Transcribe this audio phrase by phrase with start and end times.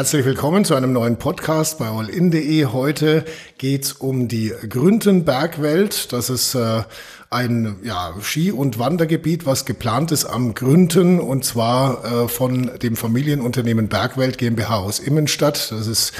[0.00, 2.64] Herzlich willkommen zu einem neuen Podcast bei allin.de.
[2.64, 3.22] Heute
[3.58, 6.10] geht's um die Grüntenbergwelt.
[6.14, 6.84] Das ist äh,
[7.28, 12.96] ein ja, Ski- und Wandergebiet, was geplant ist am Grünten und zwar äh, von dem
[12.96, 15.70] Familienunternehmen Bergwelt GmbH aus Immenstadt.
[15.70, 16.14] Das ist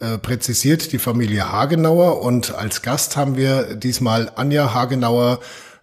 [0.00, 5.38] äh, präzisiert die Familie Hagenauer und als Gast haben wir diesmal Anja Hagenauer,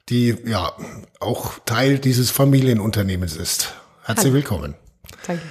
[0.10, 0.74] die ja
[1.22, 3.74] auch Teil dieses Familienunternehmens ist.
[4.04, 4.36] Herzlich Hallo.
[4.36, 4.76] willkommen.
[5.26, 5.44] Danke.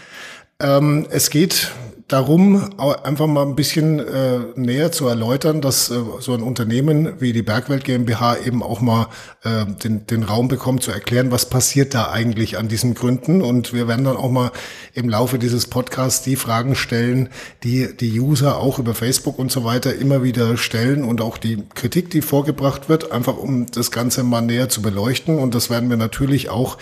[0.58, 1.70] Ähm, es geht
[2.08, 7.32] darum, einfach mal ein bisschen äh, näher zu erläutern, dass äh, so ein Unternehmen wie
[7.32, 9.08] die Bergwelt GmbH eben auch mal
[9.42, 13.42] äh, den, den Raum bekommt, zu erklären, was passiert da eigentlich an diesen Gründen.
[13.42, 14.52] Und wir werden dann auch mal
[14.94, 17.28] im Laufe dieses Podcasts die Fragen stellen,
[17.64, 21.64] die die User auch über Facebook und so weiter immer wieder stellen und auch die
[21.74, 25.40] Kritik, die vorgebracht wird, einfach um das Ganze mal näher zu beleuchten.
[25.40, 26.78] Und das werden wir natürlich auch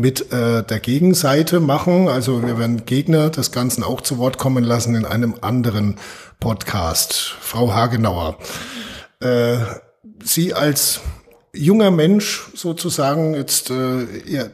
[0.00, 2.08] mit äh, der Gegenseite machen.
[2.08, 5.96] Also wir werden Gegner des Ganzen auch zu Wort kommen lassen in einem anderen
[6.40, 7.36] Podcast.
[7.40, 8.38] Frau Hagenauer,
[9.20, 9.58] äh,
[10.22, 11.00] Sie als
[11.52, 14.44] junger Mensch sozusagen, jetzt äh, ja,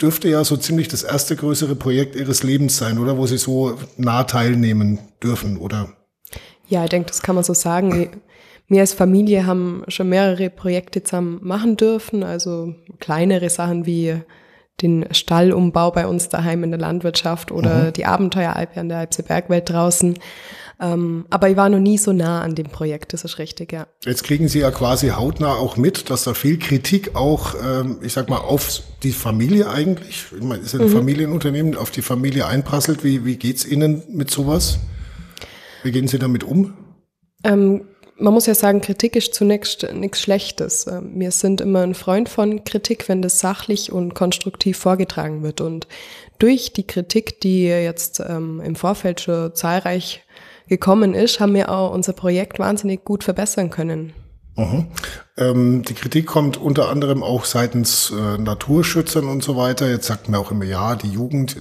[0.00, 3.78] dürfte ja so ziemlich das erste größere Projekt Ihres Lebens sein, oder wo Sie so
[3.96, 5.92] nah teilnehmen dürfen, oder?
[6.68, 8.08] Ja, ich denke, das kann man so sagen.
[8.68, 14.22] Wir als Familie haben schon mehrere Projekte zusammen machen dürfen, also kleinere Sachen wie
[14.80, 17.92] den Stallumbau bei uns daheim in der Landwirtschaft oder mhm.
[17.92, 20.18] die Abenteueralpe an der Alpse Bergwelt draußen.
[20.80, 23.86] Ähm, aber ich war noch nie so nah an dem Projekt, das ist richtig, ja.
[24.04, 28.12] Jetzt kriegen Sie ja quasi hautnah auch mit, dass da viel Kritik auch, ähm, ich
[28.12, 30.92] sag mal, auf die Familie eigentlich, ich meine, ist ja ein mhm.
[30.92, 33.04] Familienunternehmen, auf die Familie einprasselt.
[33.04, 34.80] Wie, wie geht's Ihnen mit sowas?
[35.84, 36.74] Wie gehen Sie damit um?
[37.44, 37.82] Ähm,
[38.22, 40.86] man muss ja sagen, Kritik ist zunächst nichts Schlechtes.
[40.86, 45.60] Ähm, wir sind immer ein Freund von Kritik, wenn das sachlich und konstruktiv vorgetragen wird.
[45.60, 45.88] Und
[46.38, 50.24] durch die Kritik, die jetzt ähm, im Vorfeld schon zahlreich
[50.68, 54.12] gekommen ist, haben wir auch unser Projekt wahnsinnig gut verbessern können.
[54.56, 54.86] Mhm.
[55.36, 59.88] Ähm, die Kritik kommt unter anderem auch seitens äh, Naturschützern und so weiter.
[59.88, 61.56] Jetzt sagt man auch immer, ja, die Jugend,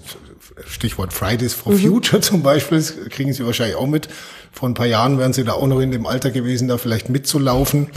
[0.67, 1.79] Stichwort Fridays for mhm.
[1.79, 4.09] Future zum Beispiel, kriegen Sie wahrscheinlich auch mit.
[4.51, 7.09] Vor ein paar Jahren wären Sie da auch noch in dem Alter gewesen, da vielleicht
[7.09, 7.87] mitzulaufen.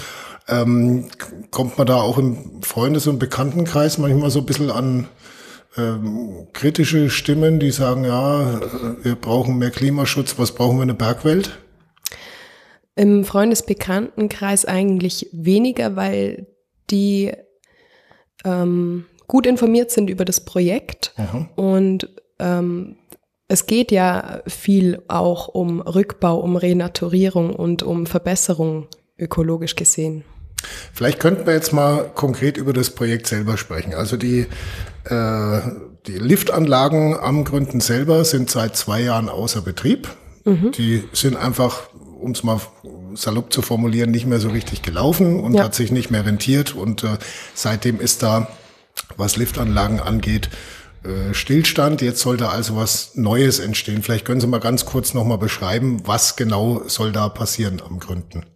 [0.46, 1.08] Ähm,
[1.50, 5.08] kommt man da auch im Freundes- und Bekanntenkreis manchmal so ein bisschen an
[5.76, 8.60] ähm, kritische Stimmen, die sagen, ja, äh,
[9.02, 11.58] wir brauchen mehr Klimaschutz, was brauchen wir in der Bergwelt?
[12.96, 16.46] Im Freundesbekanntenkreis eigentlich weniger, weil
[16.90, 17.32] die
[18.44, 21.48] ähm, gut informiert sind über das Projekt Aha.
[21.56, 22.96] und ähm,
[23.48, 28.88] es geht ja viel auch um Rückbau, um Renaturierung und um Verbesserung
[29.18, 30.24] ökologisch gesehen.
[30.92, 33.94] Vielleicht könnten wir jetzt mal konkret über das Projekt selber sprechen.
[33.94, 34.46] Also die,
[35.04, 35.60] äh,
[36.06, 40.08] die Liftanlagen am Gründen selber sind seit zwei Jahren außer Betrieb.
[40.44, 40.72] Mhm.
[40.72, 41.88] Die sind einfach,
[42.24, 42.60] um es mal
[43.14, 45.64] salopp zu formulieren, nicht mehr so richtig gelaufen und ja.
[45.64, 46.74] hat sich nicht mehr rentiert.
[46.74, 47.18] Und äh,
[47.54, 48.48] seitdem ist da,
[49.16, 50.48] was Liftanlagen angeht,
[51.04, 52.02] äh, Stillstand.
[52.02, 54.02] Jetzt soll da also was Neues entstehen.
[54.02, 58.46] Vielleicht können Sie mal ganz kurz nochmal beschreiben, was genau soll da passieren am Gründen?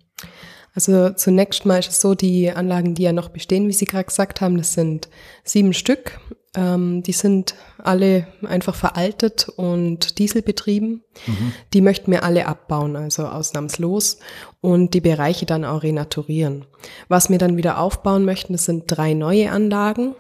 [0.74, 4.04] Also zunächst mal ist es so, die Anlagen, die ja noch bestehen, wie Sie gerade
[4.04, 5.08] gesagt haben, das sind
[5.44, 6.20] sieben Stück.
[6.56, 11.02] Ähm, die sind alle einfach veraltet und dieselbetrieben.
[11.26, 11.52] Mhm.
[11.72, 14.18] Die möchten wir alle abbauen, also ausnahmslos,
[14.60, 16.64] und die Bereiche dann auch renaturieren.
[17.08, 20.14] Was wir dann wieder aufbauen möchten, das sind drei neue Anlagen.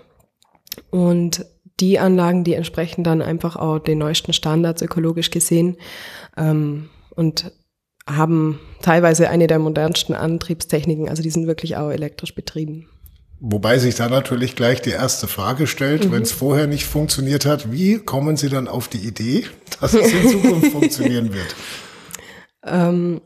[0.90, 1.44] Und
[1.80, 5.76] die Anlagen, die entsprechen dann einfach auch den neuesten Standards ökologisch gesehen
[6.36, 7.52] ähm, und
[8.06, 12.88] haben teilweise eine der modernsten Antriebstechniken, also die sind wirklich auch elektrisch betrieben.
[13.40, 16.12] Wobei sich da natürlich gleich die erste Frage stellt, mhm.
[16.12, 19.46] wenn es vorher nicht funktioniert hat, wie kommen Sie dann auf die Idee,
[19.80, 21.54] dass es in Zukunft funktionieren wird?
[22.64, 23.20] Ähm,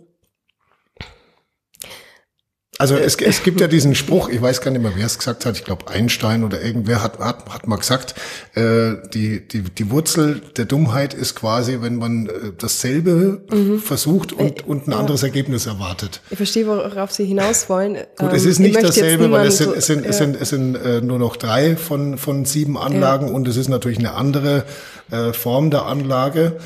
[2.83, 5.47] also es, es gibt ja diesen Spruch, ich weiß gar nicht mehr, wer es gesagt
[5.47, 8.17] hat, ich glaube Einstein oder irgendwer hat, hat, hat mal gesagt,
[8.57, 13.79] äh, die, die, die Wurzel der Dummheit ist quasi, wenn man äh, dasselbe mhm.
[13.79, 14.99] versucht und, und ein ja.
[14.99, 16.23] anderes Ergebnis erwartet.
[16.31, 17.95] Ich verstehe, worauf Sie hinaus wollen.
[17.95, 20.75] Gut, ähm, es ist nicht dasselbe, weil es sind, es sind, es sind, es sind
[20.75, 23.33] äh, nur noch drei von, von sieben Anlagen ja.
[23.33, 24.65] und es ist natürlich eine andere
[25.13, 26.57] äh, Form der Anlage.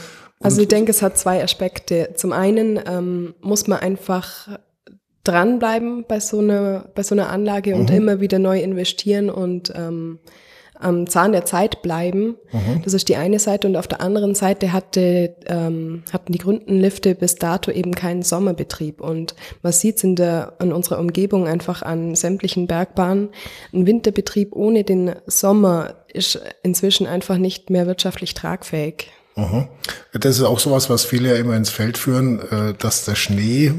[0.40, 2.14] Also ich denke, es hat zwei Aspekte.
[2.16, 4.48] Zum einen ähm, muss man einfach
[5.26, 7.96] dranbleiben bei so einer, bei so einer Anlage und mhm.
[7.96, 10.18] immer wieder neu investieren und ähm,
[10.78, 12.36] am Zahn der Zeit bleiben.
[12.52, 12.82] Mhm.
[12.84, 13.66] Das ist die eine Seite.
[13.66, 19.00] Und auf der anderen Seite hatte, ähm, hatten die Gründenlifte bis dato eben keinen Sommerbetrieb.
[19.00, 23.30] Und man sieht es in, der, in unserer Umgebung einfach an sämtlichen Bergbahnen.
[23.72, 29.10] Ein Winterbetrieb ohne den Sommer ist inzwischen einfach nicht mehr wirtschaftlich tragfähig.
[29.36, 29.68] Mhm.
[30.12, 33.72] Das ist auch sowas, was viele ja immer ins Feld führen, äh, dass der Schnee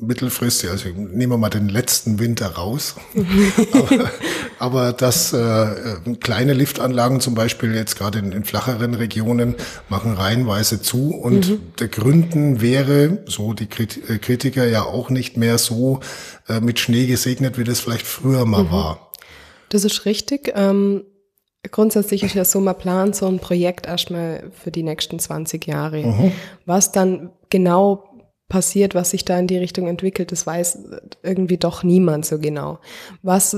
[0.00, 2.96] mittelfristig, also nehmen wir mal den letzten Winter raus,
[3.72, 4.10] aber,
[4.58, 9.54] aber dass äh, kleine Liftanlagen zum Beispiel jetzt gerade in, in flacheren Regionen
[9.88, 11.60] machen reihenweise zu und mhm.
[11.78, 16.00] der Gründen wäre, so die äh, Kritiker ja auch nicht mehr so
[16.48, 18.72] äh, mit Schnee gesegnet, wie das vielleicht früher mal mhm.
[18.72, 19.12] war.
[19.68, 20.52] Das ist richtig.
[20.54, 21.04] Ähm
[21.70, 26.06] Grundsätzlich ist ja so, man plant so ein Projekt erstmal für die nächsten 20 Jahre.
[26.06, 26.32] Mhm.
[26.64, 28.09] Was dann genau
[28.50, 30.78] passiert, was sich da in die Richtung entwickelt, das weiß
[31.22, 32.80] irgendwie doch niemand so genau.
[33.22, 33.56] Was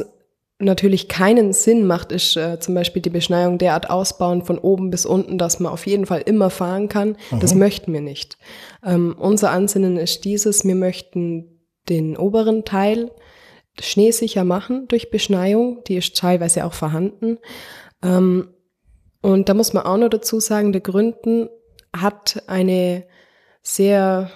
[0.60, 5.04] natürlich keinen Sinn macht, ist äh, zum Beispiel die Beschneiung derart ausbauen von oben bis
[5.04, 7.16] unten, dass man auf jeden Fall immer fahren kann.
[7.30, 7.40] Mhm.
[7.40, 8.38] Das möchten wir nicht.
[8.84, 11.58] Ähm, unser Ansinnen ist dieses, wir möchten
[11.88, 13.10] den oberen Teil
[13.80, 15.82] schneesicher machen durch Beschneiung.
[15.88, 17.38] Die ist teilweise auch vorhanden.
[18.02, 18.48] Ähm,
[19.20, 21.48] und da muss man auch noch dazu sagen, der Gründen
[21.96, 23.04] hat eine
[23.62, 24.30] sehr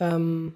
[0.00, 0.54] ähm,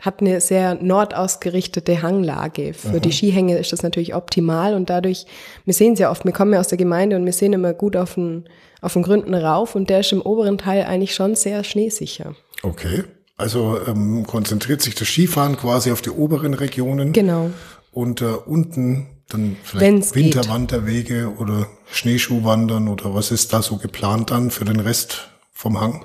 [0.00, 2.72] hat eine sehr nordausgerichtete Hanglage.
[2.72, 2.98] Für Aha.
[3.00, 5.26] die Skihänge ist das natürlich optimal und dadurch,
[5.64, 7.72] wir sehen es ja oft, wir kommen ja aus der Gemeinde und wir sehen immer
[7.72, 8.44] gut auf den,
[8.80, 12.34] auf den Gründen rauf und der ist im oberen Teil eigentlich schon sehr schneesicher.
[12.62, 13.04] Okay.
[13.36, 17.12] Also ähm, konzentriert sich das Skifahren quasi auf die oberen Regionen.
[17.12, 17.50] Genau.
[17.92, 24.50] Und äh, unten dann vielleicht Winterwanderwege oder Schneeschuhwandern oder was ist da so geplant dann
[24.50, 26.04] für den Rest vom Hang?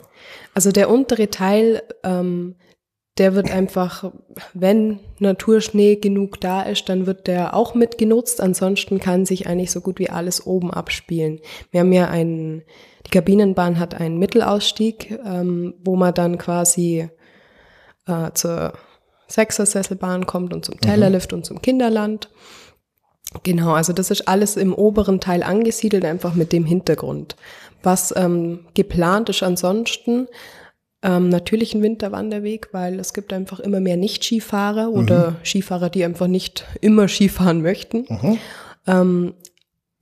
[0.53, 2.55] Also der untere Teil, ähm,
[3.17, 4.11] der wird einfach,
[4.53, 8.41] wenn Naturschnee genug da ist, dann wird der auch mitgenutzt.
[8.41, 11.39] Ansonsten kann sich eigentlich so gut wie alles oben abspielen.
[11.69, 12.63] Wir haben ja einen,
[13.05, 17.07] die Kabinenbahn hat einen Mittelausstieg, ähm, wo man dann quasi
[18.07, 18.73] äh, zur
[19.27, 21.37] Sechsersesselbahn kommt und zum Tellerlift mhm.
[21.37, 22.29] und zum Kinderland.
[23.41, 27.35] Genau, also das ist alles im oberen Teil angesiedelt, einfach mit dem Hintergrund.
[27.83, 30.27] Was ähm, geplant ist ansonsten,
[31.03, 34.97] ähm, natürlich ein Winterwanderweg, weil es gibt einfach immer mehr Nicht-Skifahrer mhm.
[34.97, 38.05] oder Skifahrer, die einfach nicht immer Skifahren möchten.
[38.07, 38.37] Mhm.
[38.87, 39.33] Ähm,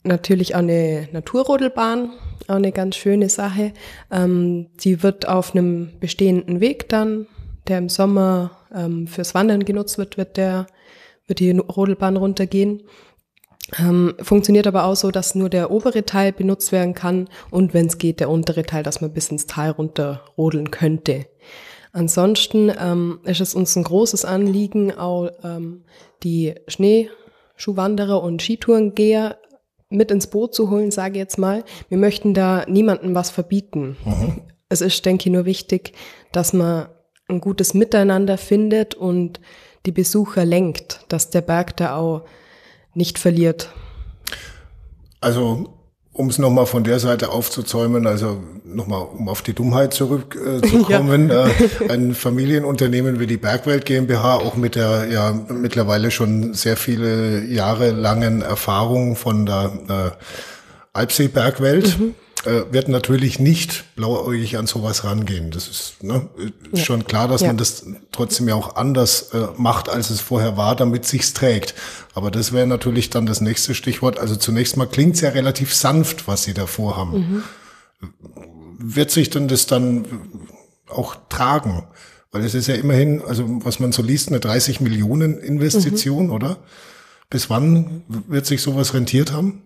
[0.03, 2.11] natürlich auch eine Naturrodelbahn,
[2.47, 3.73] auch eine ganz schöne Sache.
[4.11, 7.25] Ähm, die wird auf einem bestehenden Weg dann,
[7.67, 10.67] der im Sommer ähm, fürs Wandern genutzt wird, wird der,
[11.25, 12.83] wird die Rodelbahn runtergehen.
[13.77, 17.85] Ähm, funktioniert aber auch so, dass nur der obere Teil benutzt werden kann und wenn
[17.85, 21.27] es geht, der untere Teil, dass man bis ins Tal runter rodeln könnte.
[21.93, 25.83] Ansonsten ähm, ist es uns ein großes Anliegen, auch ähm,
[26.23, 29.37] die Schneeschuhwanderer und Skitourengeher
[29.89, 31.63] mit ins Boot zu holen, sage ich jetzt mal.
[31.89, 33.97] Wir möchten da niemandem was verbieten.
[34.05, 34.41] Mhm.
[34.69, 35.93] Es ist, denke ich, nur wichtig,
[36.31, 36.87] dass man
[37.27, 39.41] ein gutes Miteinander findet und
[39.85, 42.23] die Besucher lenkt, dass der Berg da auch
[42.93, 43.69] nicht verliert.
[45.19, 45.77] Also
[46.13, 51.33] um es nochmal von der Seite aufzuzäumen, also nochmal, um auf die Dummheit zurückzukommen, äh,
[51.33, 51.47] ja.
[51.47, 57.45] äh, ein Familienunternehmen wie die Bergwelt GmbH, auch mit der ja mittlerweile schon sehr viele
[57.45, 60.27] Jahre langen Erfahrung von der äh,
[60.93, 62.15] Alpsee Bergwelt, mhm
[62.45, 65.51] äh, wird natürlich nicht blauäugig an sowas rangehen.
[65.51, 66.27] Das ist, ne,
[66.71, 66.85] ist ja.
[66.85, 67.47] schon klar, dass ja.
[67.47, 71.75] man das trotzdem ja auch anders äh, macht, als es vorher war, damit sich's trägt.
[72.15, 74.17] Aber das wäre natürlich dann das nächste Stichwort.
[74.17, 77.19] Also zunächst mal klingt's ja relativ sanft, was Sie da vorhaben.
[77.19, 77.43] Mhm.
[78.79, 80.05] Wird sich denn das dann
[80.87, 81.87] auch tragen?
[82.31, 86.31] Weil es ist ja immerhin, also was man so liest, eine 30 Millionen Investition, mhm.
[86.31, 86.57] oder?
[87.29, 89.61] Bis wann wird sich sowas rentiert haben?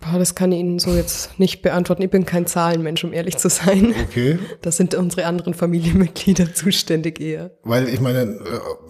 [0.00, 2.02] Das kann ich Ihnen so jetzt nicht beantworten.
[2.02, 3.94] Ich bin kein Zahlenmensch, um ehrlich zu sein.
[4.08, 4.38] Okay.
[4.62, 7.50] Das sind unsere anderen Familienmitglieder zuständig eher.
[7.62, 8.38] Weil ich meine, äh,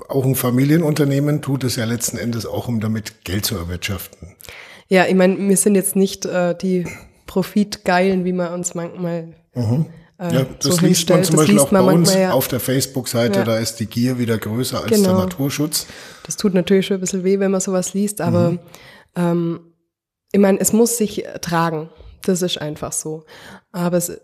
[0.09, 4.37] auch ein Familienunternehmen tut es ja letzten Endes auch, um damit Geld zu erwirtschaften.
[4.89, 6.87] Ja, ich meine, wir sind jetzt nicht äh, die
[7.27, 9.87] Profitgeilen, wie man uns manchmal mhm.
[10.19, 12.33] äh, ja, das so liest man zum Beispiel auch bei uns ja.
[12.33, 13.45] auf der Facebook-Seite, ja.
[13.45, 15.11] da ist die Gier wieder größer als genau.
[15.11, 15.87] der Naturschutz.
[16.27, 18.59] Das tut natürlich schon ein bisschen weh, wenn man sowas liest, aber mhm.
[19.15, 19.61] ähm,
[20.33, 21.91] ich meine, es muss sich tragen.
[22.23, 23.25] Das ist einfach so.
[23.73, 24.21] Aber es,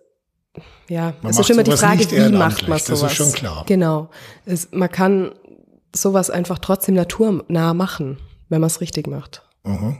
[0.89, 3.01] ja, man es ist immer die Frage, wie macht man sowas?
[3.01, 3.65] Das ist schon klar.
[3.67, 4.11] Genau.
[4.45, 5.33] Es, man kann
[5.95, 9.43] sowas einfach trotzdem naturnah machen, wenn man es richtig macht.
[9.65, 9.99] Mhm.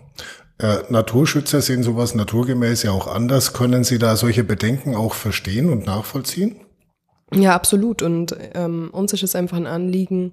[0.59, 3.53] Äh, Naturschützer sehen sowas naturgemäß ja auch anders.
[3.53, 6.61] Können Sie da solche Bedenken auch verstehen und nachvollziehen?
[7.35, 8.03] Ja, absolut.
[8.03, 10.33] Und ähm, uns ist es einfach ein Anliegen,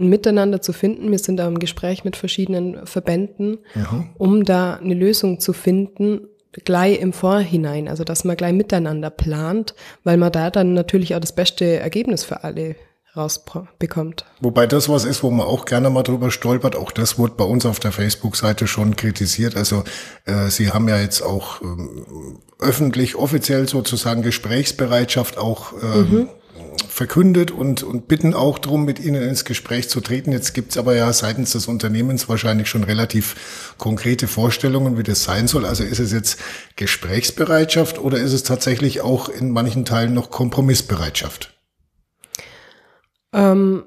[0.00, 1.10] ein Miteinander zu finden.
[1.10, 4.10] Wir sind da im Gespräch mit verschiedenen Verbänden, mhm.
[4.18, 6.22] um da eine Lösung zu finden,
[6.64, 11.20] gleich im Vorhinein, also dass man gleich miteinander plant, weil man da dann natürlich auch
[11.20, 12.74] das beste Ergebnis für alle
[13.16, 14.24] rausbekommt.
[14.40, 16.76] Wobei das was ist, wo man auch gerne mal drüber stolpert.
[16.76, 19.56] Auch das wurde bei uns auf der Facebook-Seite schon kritisiert.
[19.56, 19.82] Also
[20.26, 26.28] äh, Sie haben ja jetzt auch ähm, öffentlich, offiziell sozusagen Gesprächsbereitschaft auch ähm, mhm.
[26.88, 30.32] Verkündet und, und bitten auch darum, mit Ihnen ins Gespräch zu treten.
[30.32, 35.48] Jetzt gibt's aber ja seitens des Unternehmens wahrscheinlich schon relativ konkrete Vorstellungen, wie das sein
[35.48, 35.66] soll.
[35.66, 36.38] Also ist es jetzt
[36.76, 41.54] Gesprächsbereitschaft oder ist es tatsächlich auch in manchen Teilen noch Kompromissbereitschaft?
[43.32, 43.84] Ähm,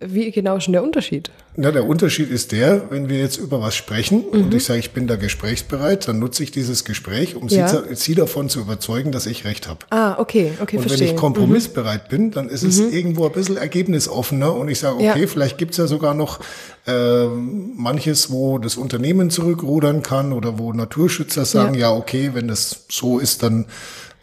[0.00, 1.30] wie genau ist denn der Unterschied?
[1.56, 4.44] Na, der Unterschied ist der, wenn wir jetzt über was sprechen mhm.
[4.44, 7.66] und ich sage, ich bin da gesprächsbereit, dann nutze ich dieses Gespräch, um ja.
[7.66, 9.80] sie, sie, davon zu überzeugen, dass ich recht habe.
[9.88, 11.08] Ah, okay, okay, Und verstehe.
[11.08, 12.16] wenn ich kompromissbereit mhm.
[12.16, 12.92] bin, dann ist es mhm.
[12.92, 15.26] irgendwo ein bisschen ergebnisoffener und ich sage, okay, ja.
[15.26, 16.40] vielleicht gibt's ja sogar noch
[16.86, 22.48] äh, manches, wo das Unternehmen zurückrudern kann oder wo Naturschützer sagen, ja, ja okay, wenn
[22.48, 23.64] das so ist, dann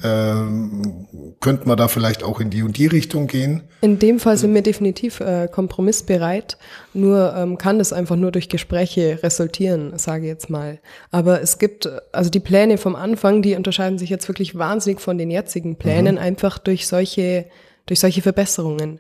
[0.04, 1.08] ähm,
[1.40, 3.64] könnte man da vielleicht auch in die und die Richtung gehen?
[3.82, 6.58] In dem Fall sind wir definitiv äh, kompromissbereit.
[6.94, 10.80] Nur ähm, kann das einfach nur durch Gespräche resultieren, sage ich jetzt mal.
[11.12, 15.18] Aber es gibt, also die Pläne vom Anfang, die unterscheiden sich jetzt wirklich wahnsinnig von
[15.18, 16.22] den jetzigen Plänen, mhm.
[16.22, 17.46] einfach durch solche,
[17.86, 19.00] durch solche Verbesserungen.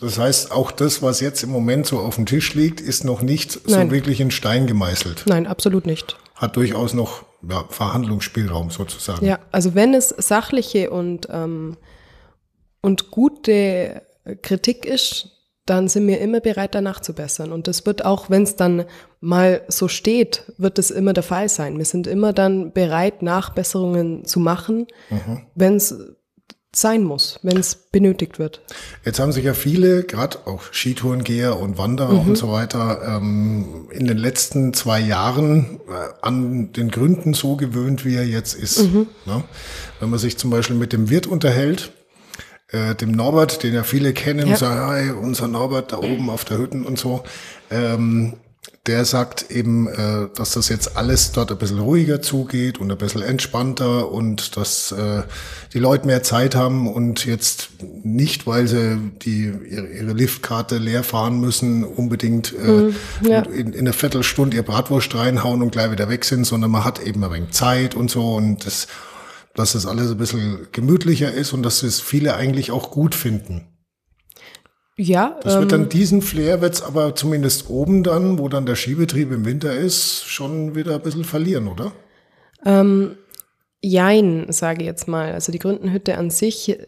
[0.00, 3.20] Das heißt, auch das, was jetzt im Moment so auf dem Tisch liegt, ist noch
[3.20, 3.88] nicht Nein.
[3.88, 5.24] so wirklich in Stein gemeißelt.
[5.26, 6.16] Nein, absolut nicht.
[6.40, 9.24] Hat durchaus noch ja, Verhandlungsspielraum sozusagen.
[9.26, 11.76] Ja, also wenn es sachliche und, ähm,
[12.80, 14.02] und gute
[14.40, 15.28] Kritik ist,
[15.66, 17.52] dann sind wir immer bereit, danach zu bessern.
[17.52, 18.86] Und das wird auch, wenn es dann
[19.20, 21.76] mal so steht, wird es immer der Fall sein.
[21.76, 25.42] Wir sind immer dann bereit, Nachbesserungen zu machen, mhm.
[25.54, 25.94] wenn es
[26.74, 28.62] sein muss, wenn es benötigt wird.
[29.04, 32.28] Jetzt haben sich ja viele, gerade auch Skitourengeher und Wanderer mhm.
[32.28, 38.04] und so weiter, ähm, in den letzten zwei Jahren äh, an den Gründen so gewöhnt,
[38.04, 38.82] wie er jetzt ist.
[38.82, 39.08] Mhm.
[39.26, 39.42] Ne?
[39.98, 41.92] Wenn man sich zum Beispiel mit dem Wirt unterhält,
[42.68, 44.56] äh, dem Norbert, den ja viele kennen, ja.
[44.56, 47.24] sagen, hey, unser Norbert da oben auf der Hütten und so,
[47.70, 48.34] ähm,
[48.86, 52.96] der sagt eben, äh, dass das jetzt alles dort ein bisschen ruhiger zugeht und ein
[52.96, 55.22] bisschen entspannter und dass äh,
[55.74, 57.68] die Leute mehr Zeit haben und jetzt
[58.02, 63.42] nicht, weil sie die ihre, ihre Liftkarte leer fahren müssen, unbedingt äh, mhm, ja.
[63.42, 67.06] in, in einer Viertelstunde ihr Bratwurst reinhauen und gleich wieder weg sind, sondern man hat
[67.06, 68.88] eben ein wenig Zeit und so und das,
[69.54, 73.69] dass das alles ein bisschen gemütlicher ist und dass es viele eigentlich auch gut finden.
[75.00, 75.38] Ja.
[75.42, 79.32] Das wird dann ähm, diesen Flair wird's aber zumindest oben dann, wo dann der Skibetrieb
[79.32, 81.92] im Winter ist, schon wieder ein bisschen verlieren, oder?
[82.66, 83.16] Ähm,
[83.80, 85.32] jein, sage ich jetzt mal.
[85.32, 86.78] Also die Gründenhütte an sich,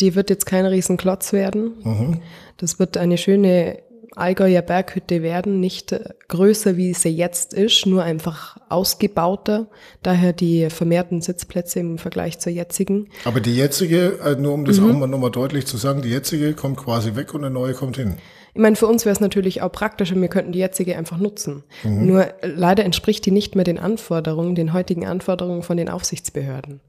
[0.00, 1.74] die wird jetzt kein Riesenklotz werden.
[1.84, 2.20] Mhm.
[2.56, 3.78] Das wird eine schöne
[4.16, 5.94] Allgäuer Berghütte werden, nicht
[6.28, 9.68] größer, wie sie jetzt ist, nur einfach ausgebauter,
[10.02, 13.08] daher die vermehrten Sitzplätze im Vergleich zur jetzigen.
[13.24, 14.90] Aber die jetzige, äh, nur um das mhm.
[14.90, 17.96] auch mal nochmal deutlich zu sagen, die jetzige kommt quasi weg und eine neue kommt
[17.96, 18.16] hin.
[18.52, 21.62] Ich meine, für uns wäre es natürlich auch praktischer, wir könnten die jetzige einfach nutzen.
[21.84, 22.06] Mhm.
[22.06, 26.80] Nur leider entspricht die nicht mehr den Anforderungen, den heutigen Anforderungen von den Aufsichtsbehörden.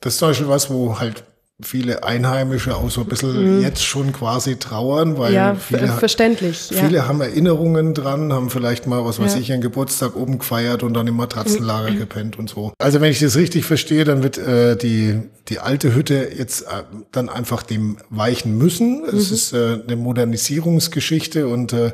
[0.00, 1.24] Das ist zum Beispiel was, wo halt
[1.62, 3.62] viele Einheimische auch so ein bisschen mhm.
[3.62, 7.08] jetzt schon quasi trauern, weil ja, viele, verständlich, viele ja.
[7.08, 9.40] haben Erinnerungen dran, haben vielleicht mal, was weiß ja.
[9.40, 11.98] ich, einen Geburtstag oben gefeiert und dann im Matratzenlager mhm.
[11.98, 12.72] gepennt und so.
[12.78, 16.82] Also wenn ich das richtig verstehe, dann wird äh, die, die alte Hütte jetzt äh,
[17.12, 19.04] dann einfach dem weichen müssen.
[19.04, 19.34] Es mhm.
[19.34, 21.92] ist äh, eine Modernisierungsgeschichte und äh,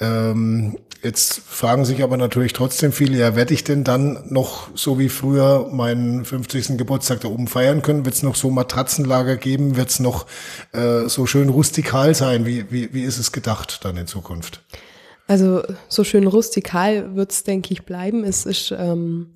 [0.00, 4.98] ähm, Jetzt fragen sich aber natürlich trotzdem viele, ja, werde ich denn dann noch so
[4.98, 6.76] wie früher meinen 50.
[6.76, 8.04] Geburtstag da oben feiern können?
[8.04, 9.76] Wird es noch so Matratzenlager geben?
[9.76, 10.26] Wird es noch
[10.72, 12.46] äh, so schön rustikal sein?
[12.46, 14.64] Wie, wie, wie ist es gedacht dann in Zukunft?
[15.28, 18.24] Also so schön rustikal wird es, denke ich, bleiben.
[18.24, 19.34] Es ist ähm,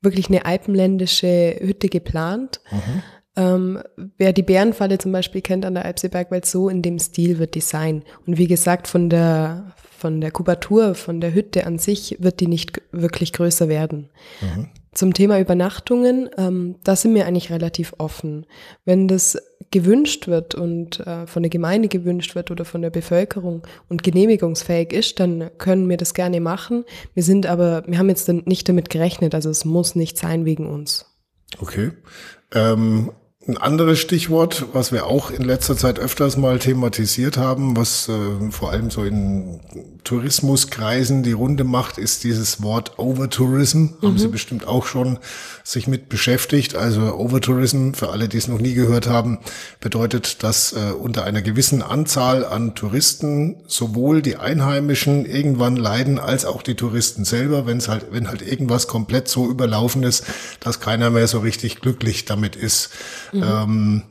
[0.00, 2.62] wirklich eine alpenländische Hütte geplant.
[2.70, 3.02] Mhm.
[3.34, 3.82] Ähm,
[4.18, 7.60] wer die Bärenfalle zum Beispiel kennt an der Alpseebergwelt, so in dem Stil wird die
[7.60, 8.02] sein.
[8.26, 12.46] Und wie gesagt, von der, von der Kubatur, von der Hütte an sich wird die
[12.46, 14.10] nicht wirklich größer werden.
[14.40, 14.68] Mhm.
[14.92, 18.44] Zum Thema Übernachtungen, ähm, da sind wir eigentlich relativ offen.
[18.84, 19.38] Wenn das
[19.70, 24.92] gewünscht wird und äh, von der Gemeinde gewünscht wird oder von der Bevölkerung und genehmigungsfähig
[24.92, 26.84] ist, dann können wir das gerne machen.
[27.14, 30.66] Wir sind aber, wir haben jetzt nicht damit gerechnet, also es muss nicht sein wegen
[30.66, 31.06] uns.
[31.58, 31.92] Okay.
[32.54, 33.12] Ähm,
[33.48, 38.50] ein anderes Stichwort, was wir auch in letzter Zeit öfters mal thematisiert haben, was äh,
[38.50, 39.60] vor allem so in
[40.04, 43.78] Tourismuskreisen die Runde macht, ist dieses Wort Overtourism.
[43.78, 43.96] Mhm.
[44.02, 45.18] Haben Sie bestimmt auch schon
[45.64, 46.74] sich mit beschäftigt.
[46.74, 49.38] Also Overtourism, für alle, die es noch nie gehört haben,
[49.80, 56.44] bedeutet, dass äh, unter einer gewissen Anzahl an Touristen sowohl die Einheimischen irgendwann leiden, als
[56.44, 60.24] auch die Touristen selber, wenn es halt, wenn halt irgendwas komplett so überlaufen ist,
[60.60, 62.90] dass keiner mehr so richtig glücklich damit ist.
[63.32, 63.42] Mhm.
[63.42, 64.02] Ähm,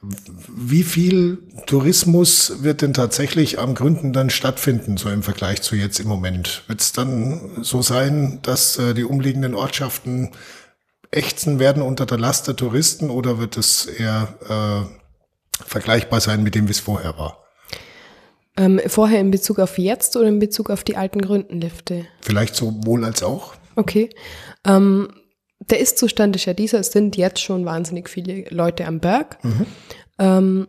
[0.00, 5.98] Wie viel Tourismus wird denn tatsächlich am Gründen dann stattfinden, so im Vergleich zu jetzt
[5.98, 6.62] im Moment?
[6.68, 10.30] Wird es dann so sein, dass äh, die umliegenden Ortschaften
[11.10, 16.54] ächzen werden unter der Last der Touristen oder wird es eher äh, vergleichbar sein mit
[16.54, 17.44] dem, wie es vorher war?
[18.56, 22.06] Ähm, vorher in Bezug auf jetzt oder in Bezug auf die alten Gründenlifte?
[22.20, 23.54] Vielleicht sowohl als auch.
[23.76, 24.10] Okay.
[24.64, 25.08] Ähm,
[25.60, 29.42] der Ist-Zustand ist ja dieser, es sind jetzt schon wahnsinnig viele Leute am Berg.
[29.44, 29.66] Mhm.
[30.18, 30.68] Ähm,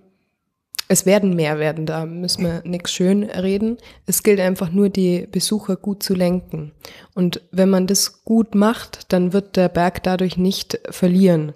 [0.91, 3.77] es werden mehr werden, da müssen wir nichts schön reden.
[4.07, 6.71] Es gilt einfach nur, die Besucher gut zu lenken.
[7.13, 11.53] Und wenn man das gut macht, dann wird der Berg dadurch nicht verlieren,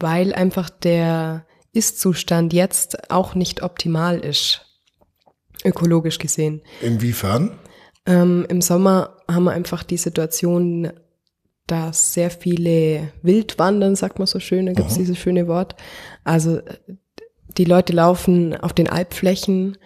[0.00, 4.66] weil einfach der Ist-Zustand jetzt auch nicht optimal ist,
[5.64, 6.62] ökologisch gesehen.
[6.80, 7.60] Inwiefern?
[8.06, 10.90] Ähm, Im Sommer haben wir einfach die Situation,
[11.70, 15.76] dass sehr viele Wildwandern, sagt man so schön, da gibt es dieses schöne Wort.
[16.24, 16.60] Also
[17.56, 19.78] die Leute laufen auf den Alpflächen,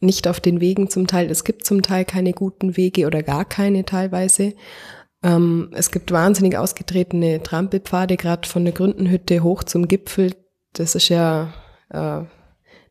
[0.00, 1.30] nicht auf den Wegen zum Teil.
[1.30, 4.54] Es gibt zum Teil keine guten Wege oder gar keine teilweise.
[5.22, 10.34] Ähm, es gibt wahnsinnig ausgetretene Trampelpfade, gerade von der Gründenhütte hoch zum Gipfel.
[10.74, 11.54] Das ist ja
[11.88, 12.22] äh,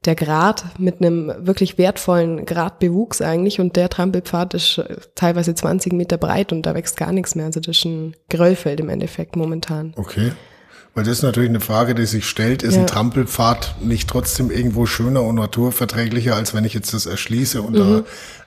[0.06, 5.94] der Grat mit einem wirklich wertvollen Gratbewuchs eigentlich und der Trampelpfad ist äh, teilweise 20
[5.94, 7.46] Meter breit und da wächst gar nichts mehr.
[7.46, 9.94] Also das ist ein Geröllfeld im Endeffekt momentan.
[9.96, 10.32] Okay.
[10.96, 12.62] Weil das ist natürlich eine Frage, die sich stellt.
[12.62, 12.82] Ist ja.
[12.82, 17.74] ein Trampelpfad nicht trotzdem irgendwo schöner und naturverträglicher, als wenn ich jetzt das erschließe und
[17.74, 18.04] mhm.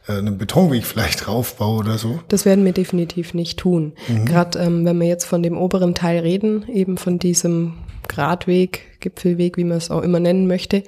[0.07, 2.21] da äh, einen Betonweg vielleicht draufbaue oder so?
[2.29, 3.95] Das werden wir definitiv nicht tun.
[4.07, 4.27] Mhm.
[4.27, 9.57] Gerade ähm, wenn wir jetzt von dem oberen Teil reden, eben von diesem Gradweg, Gipfelweg,
[9.57, 10.85] wie man es auch immer nennen möchte,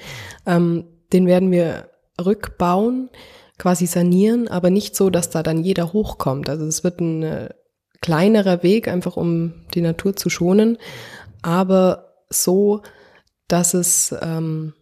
[0.46, 1.90] ähm, den werden wir
[2.24, 3.10] rückbauen,
[3.58, 6.48] quasi sanieren, aber nicht so, dass da dann jeder hochkommt.
[6.48, 7.48] Also es wird ein äh,
[8.00, 10.78] kleinerer Weg, einfach um die Natur zu schonen,
[11.42, 12.83] aber so,
[13.49, 14.75] dass es ähm,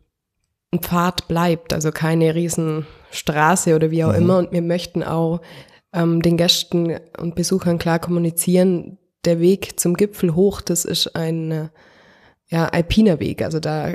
[0.73, 4.19] ein Pfad bleibt, also keine Riesenstraße oder wie auch mhm.
[4.19, 4.39] immer.
[4.39, 5.41] Und wir möchten auch
[5.93, 11.71] ähm, den Gästen und Besuchern klar kommunizieren, der Weg zum Gipfel hoch, das ist ein
[12.49, 13.43] ja, alpiner Weg.
[13.43, 13.93] Also da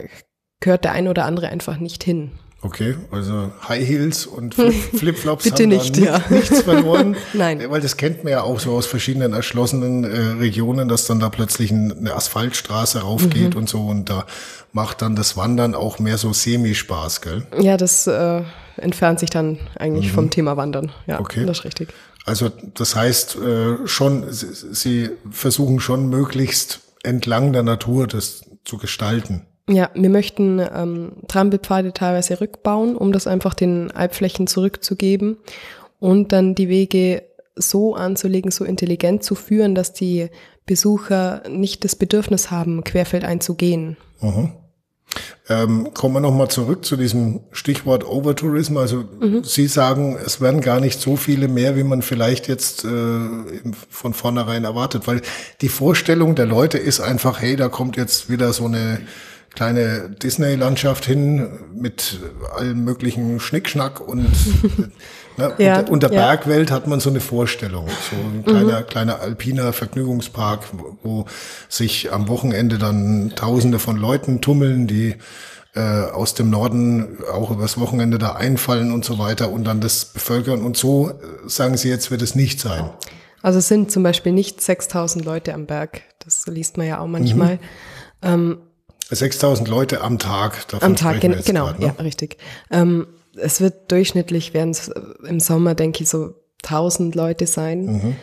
[0.59, 2.31] gehört der ein oder andere einfach nicht hin.
[2.63, 4.53] Okay, also High Heels und
[4.93, 6.23] Flipflops Bitte haben nicht, nicht, ja.
[6.29, 7.15] nichts verloren.
[7.33, 7.63] Nein.
[7.69, 11.29] Weil das kennt man ja auch so aus verschiedenen erschlossenen äh, Regionen, dass dann da
[11.29, 13.61] plötzlich eine Asphaltstraße raufgeht mhm.
[13.61, 14.27] und so und da
[14.73, 17.47] macht dann das Wandern auch mehr so Semi-Spaß, gell?
[17.59, 18.43] Ja, das äh,
[18.77, 20.15] entfernt sich dann eigentlich mhm.
[20.15, 20.91] vom Thema Wandern.
[21.07, 21.45] Ja, okay.
[21.45, 21.89] das ist richtig.
[22.25, 28.77] Also das heißt äh, schon, Sie, Sie versuchen schon möglichst entlang der Natur das zu
[28.77, 29.47] gestalten.
[29.69, 35.37] Ja, wir möchten ähm, Trampelpfade teilweise rückbauen, um das einfach den Alpflächen zurückzugeben
[35.99, 37.23] und dann die Wege
[37.55, 40.29] so anzulegen, so intelligent zu führen, dass die
[40.65, 43.97] Besucher nicht das Bedürfnis haben, querfeldein zu gehen.
[44.21, 44.53] Mhm.
[45.49, 48.77] Ähm, kommen wir nochmal zurück zu diesem Stichwort Overtourism.
[48.77, 49.43] Also mhm.
[49.43, 53.19] Sie sagen, es werden gar nicht so viele mehr, wie man vielleicht jetzt äh,
[53.89, 55.21] von vornherein erwartet, weil
[55.59, 59.01] die Vorstellung der Leute ist einfach, hey, da kommt jetzt wieder so eine
[59.53, 62.19] kleine Disney-Landschaft hin mit
[62.55, 64.23] allem möglichen Schnickschnack und
[65.37, 66.27] ne, ja, unter, unter ja.
[66.27, 67.87] Bergwelt hat man so eine Vorstellung.
[68.09, 68.87] So ein kleiner, mhm.
[68.87, 71.25] kleiner alpiner Vergnügungspark, wo, wo
[71.67, 75.15] sich am Wochenende dann Tausende von Leuten tummeln, die
[75.73, 80.05] äh, aus dem Norden auch übers Wochenende da einfallen und so weiter und dann das
[80.05, 80.63] bevölkern.
[80.63, 81.13] Und so, äh,
[81.47, 82.89] sagen Sie jetzt, wird es nicht sein.
[83.41, 86.01] Also es sind zum Beispiel nicht 6000 Leute am Berg.
[86.19, 87.55] Das liest man ja auch manchmal.
[87.55, 87.59] Mhm.
[88.21, 88.57] Ähm,
[89.15, 90.67] 6000 Leute am Tag.
[90.69, 91.85] Davon am Tag, gen genau, grad, ne?
[91.87, 92.37] ja, richtig.
[92.69, 97.85] Ähm, es wird durchschnittlich, werden es äh, im Sommer, denke ich, so 1000 Leute sein.
[97.85, 98.15] Mhm.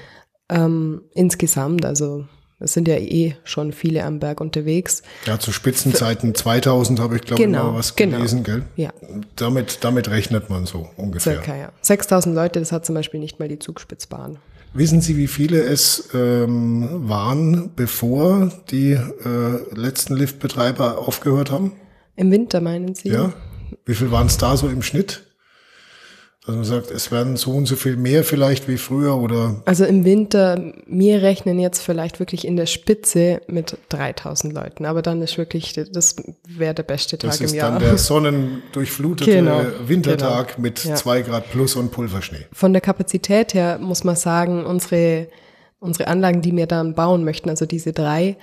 [0.51, 2.25] Ähm, insgesamt, also
[2.61, 5.03] es sind ja eh schon viele am Berg unterwegs.
[5.27, 8.17] Ja, zu Spitzenzeiten 2000 habe ich, glaube genau, ich, mal was genau.
[8.17, 8.65] gelesen, gell?
[8.77, 8.93] Ja.
[9.37, 11.35] Damit, damit rechnet man so ungefähr.
[11.35, 11.73] Circa, ja.
[11.83, 14.39] 6000 Leute, das hat zum Beispiel nicht mal die Zugspitzbahn.
[14.75, 21.73] Wissen Sie, wie viele es ähm, waren, bevor die äh, letzten Liftbetreiber aufgehört haben?
[22.17, 23.09] Im Winter meinen Sie?
[23.09, 23.33] Ja.
[23.85, 25.28] Wie viel waren es da so im Schnitt?
[26.49, 29.57] Also man sagt, es werden so und so viel mehr vielleicht wie früher oder?
[29.67, 35.03] Also im Winter, wir rechnen jetzt vielleicht wirklich in der Spitze mit 3000 Leuten, aber
[35.03, 36.17] dann ist wirklich, das
[36.49, 37.49] wäre der beste Tag im Jahr.
[37.49, 40.63] Das ist dann der sonnendurchflutete genau, Wintertag genau.
[40.63, 40.95] mit ja.
[40.95, 42.47] zwei Grad plus und Pulverschnee.
[42.51, 45.29] Von der Kapazität her muss man sagen, unsere,
[45.81, 48.39] unsere Anlagen, die wir dann bauen möchten, also diese drei,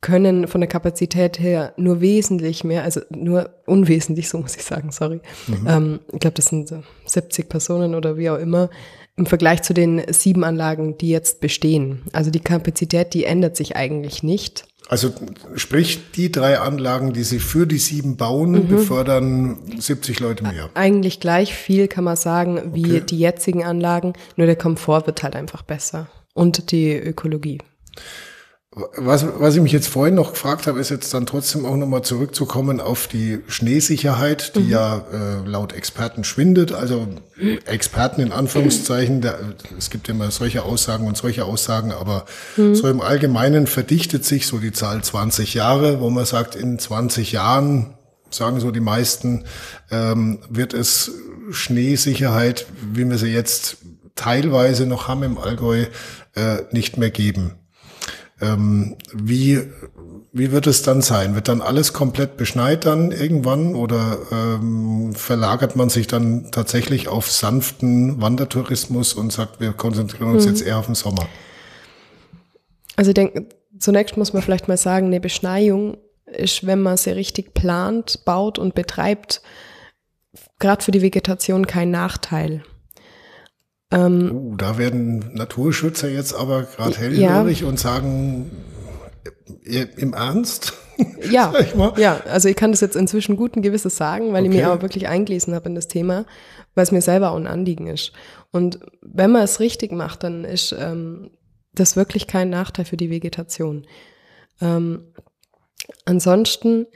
[0.00, 4.92] können von der Kapazität her nur wesentlich mehr, also nur unwesentlich, so muss ich sagen,
[4.92, 5.20] sorry.
[5.46, 5.66] Mhm.
[5.66, 6.72] Ähm, ich glaube, das sind
[7.04, 8.70] 70 Personen oder wie auch immer,
[9.16, 12.02] im Vergleich zu den sieben Anlagen, die jetzt bestehen.
[12.12, 14.64] Also die Kapazität, die ändert sich eigentlich nicht.
[14.88, 15.12] Also
[15.56, 18.68] sprich, die drei Anlagen, die Sie für die sieben bauen, mhm.
[18.68, 20.70] befördern 70 Leute mehr.
[20.74, 23.02] Eigentlich gleich viel kann man sagen wie okay.
[23.06, 27.58] die jetzigen Anlagen, nur der Komfort wird halt einfach besser und die Ökologie.
[28.96, 32.02] Was, was ich mich jetzt vorhin noch gefragt habe, ist jetzt dann trotzdem auch nochmal
[32.02, 34.70] zurückzukommen auf die Schneesicherheit, die mhm.
[34.70, 36.72] ja äh, laut Experten schwindet.
[36.72, 37.08] Also
[37.66, 39.38] Experten in Anführungszeichen, der,
[39.76, 42.74] es gibt immer solche Aussagen und solche Aussagen, aber mhm.
[42.74, 47.32] so im Allgemeinen verdichtet sich so die Zahl 20 Jahre, wo man sagt, in 20
[47.32, 47.94] Jahren,
[48.30, 49.44] sagen so die meisten,
[49.90, 51.12] ähm, wird es
[51.50, 53.78] Schneesicherheit, wie wir sie jetzt
[54.14, 55.86] teilweise noch haben im Allgäu,
[56.34, 57.54] äh, nicht mehr geben.
[58.40, 59.60] Ähm, wie,
[60.32, 61.34] wie wird es dann sein?
[61.34, 67.30] Wird dann alles komplett beschneit dann irgendwann oder ähm, verlagert man sich dann tatsächlich auf
[67.30, 70.50] sanften Wandertourismus und sagt, wir konzentrieren uns mhm.
[70.50, 71.26] jetzt eher auf den Sommer?
[72.96, 73.48] Also ich denke,
[73.78, 75.96] zunächst muss man vielleicht mal sagen, eine Beschneiung
[76.26, 79.40] ist, wenn man sie richtig plant, baut und betreibt,
[80.58, 82.62] gerade für die Vegetation kein Nachteil.
[83.90, 87.66] Ähm, uh, da werden Naturschützer jetzt aber gerade hellhörig ja.
[87.66, 88.50] und sagen,
[89.64, 90.74] im Ernst?
[91.30, 91.54] Ja,
[91.96, 94.50] ja, also ich kann das jetzt inzwischen guten Gewisses sagen, weil okay.
[94.50, 96.26] ich mir aber wirklich eingelesen habe in das Thema,
[96.74, 98.12] weil es mir selber auch ein Anliegen ist.
[98.50, 101.30] Und wenn man es richtig macht, dann ist ähm,
[101.72, 103.86] das wirklich kein Nachteil für die Vegetation.
[104.60, 105.12] Ähm,
[106.04, 106.86] ansonsten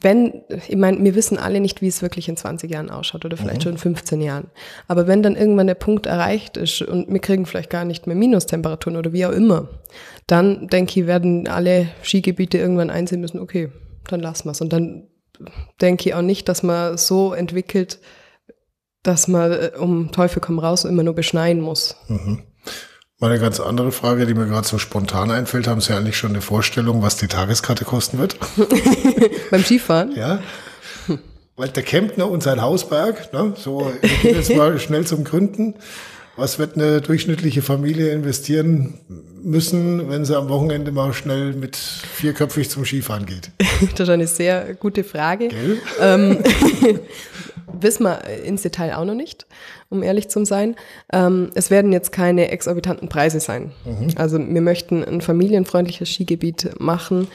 [0.00, 3.36] wenn, ich meine, wir wissen alle nicht, wie es wirklich in 20 Jahren ausschaut oder
[3.36, 3.62] vielleicht mhm.
[3.62, 4.50] schon in 15 Jahren.
[4.88, 8.16] Aber wenn dann irgendwann der Punkt erreicht ist und wir kriegen vielleicht gar nicht mehr
[8.16, 9.68] Minustemperaturen oder wie auch immer,
[10.26, 13.70] dann denke ich, werden alle Skigebiete irgendwann einsehen müssen, okay,
[14.08, 14.60] dann lassen wir es.
[14.60, 15.08] Und dann
[15.80, 17.98] denke ich auch nicht, dass man so entwickelt,
[19.02, 21.96] dass man äh, um Teufel komm raus immer nur beschneien muss.
[22.08, 22.44] Mhm.
[23.22, 25.68] Mal eine ganz andere Frage, die mir gerade so spontan einfällt.
[25.68, 28.36] Haben Sie eigentlich schon eine Vorstellung, was die Tageskarte kosten wird?
[29.52, 30.10] Beim Skifahren?
[30.16, 30.42] Ja.
[31.54, 33.92] Weil der Kempner und sein Hausberg, ne, so
[34.24, 35.76] jetzt mal schnell zum Gründen.
[36.34, 38.94] Was wird eine durchschnittliche Familie investieren
[39.40, 43.52] müssen, wenn sie am Wochenende mal schnell mit vierköpfig zum Skifahren geht?
[43.92, 45.48] das ist eine sehr gute Frage.
[46.00, 46.38] Ähm,
[47.80, 49.46] wissen wir ins Detail auch noch nicht,
[49.88, 50.76] um ehrlich zu sein.
[51.12, 53.72] Ähm, es werden jetzt keine exorbitanten Preise sein.
[53.84, 54.08] Mhm.
[54.16, 57.28] Also wir möchten ein familienfreundliches Skigebiet machen,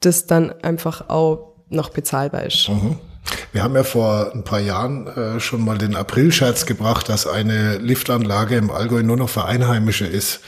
[0.00, 2.68] das dann einfach auch noch bezahlbar ist.
[2.68, 2.98] Mhm.
[3.52, 7.78] Wir haben ja vor ein paar Jahren äh, schon mal den Aprilscherz gebracht, dass eine
[7.78, 10.40] Liftanlage im Allgäu nur noch für Einheimische ist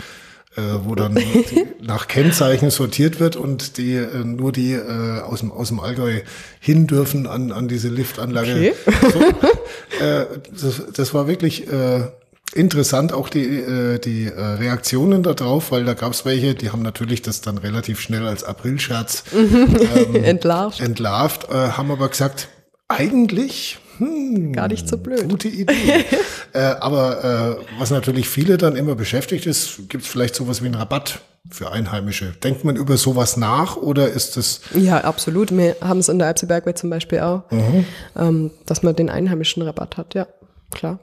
[0.56, 1.18] äh, wo dann
[1.80, 6.20] nach Kennzeichen sortiert wird und die äh, nur die äh, aus, dem, aus dem Allgäu
[6.60, 8.52] hin dürfen an, an diese Liftanlage.
[8.52, 8.74] Okay.
[9.12, 12.08] So, äh, das, das war wirklich äh,
[12.54, 16.82] interessant, auch die, äh, die äh, Reaktionen darauf, weil da gab es welche, die haben
[16.82, 22.48] natürlich das dann relativ schnell als Aprilscherz ähm, entlarvt, entlarvt äh, haben aber gesagt,
[22.88, 25.28] eigentlich hm, Gar nicht so blöd.
[25.28, 26.04] Gute Idee.
[26.52, 30.66] äh, aber äh, was natürlich viele dann immer beschäftigt ist, gibt es vielleicht sowas wie
[30.66, 32.32] einen Rabatt für Einheimische.
[32.42, 34.60] Denkt man über sowas nach oder ist das?
[34.74, 35.56] Ja, absolut.
[35.56, 37.84] Wir haben es in der Alpsebergwelt zum Beispiel auch, mhm.
[38.16, 40.14] ähm, dass man den einheimischen Rabatt hat.
[40.14, 40.26] Ja,
[40.70, 40.98] klar.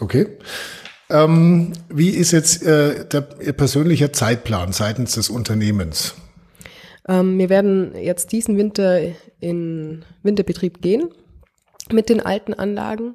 [0.00, 0.26] Okay.
[1.10, 6.14] Ähm, wie ist jetzt äh, der, Ihr persönlicher Zeitplan seitens des Unternehmens?
[7.08, 9.00] Ähm, wir werden jetzt diesen Winter
[9.40, 11.10] in Winterbetrieb gehen
[11.92, 13.14] mit den alten Anlagen.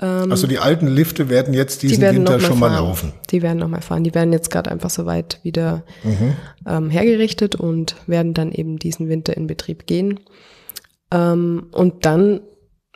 [0.00, 3.12] Ähm, also die alten Lifte werden jetzt diesen werden Winter schon mal laufen.
[3.30, 4.04] Die werden nochmal fahren.
[4.04, 6.34] Die werden jetzt gerade einfach soweit wieder mhm.
[6.66, 10.20] ähm, hergerichtet und werden dann eben diesen Winter in Betrieb gehen.
[11.12, 12.40] Ähm, und dann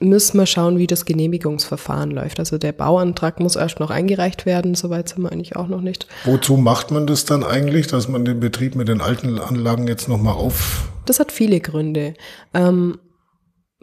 [0.01, 2.41] müssen wir schauen, wie das Genehmigungsverfahren läuft.
[2.41, 6.09] Also der Bauantrag muss erst noch eingereicht werden, soweit sind wir eigentlich auch noch nicht.
[6.25, 10.09] Wozu macht man das dann eigentlich, dass man den Betrieb mit den alten Anlagen jetzt
[10.09, 10.89] nochmal auf?
[11.07, 12.15] Das hat viele Gründe.
[12.55, 12.99] Ähm,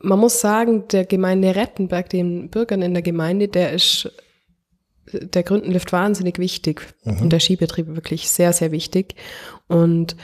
[0.03, 4.11] man muss sagen, der Gemeinde Rettenberg, den Bürgern in der Gemeinde, der ist,
[5.11, 7.21] der Gründenlift wahnsinnig wichtig mhm.
[7.21, 9.15] und der Skibetrieb wirklich sehr, sehr wichtig.
[9.67, 10.15] Und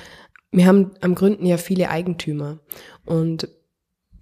[0.51, 2.59] wir haben am Gründen ja viele Eigentümer
[3.05, 3.47] und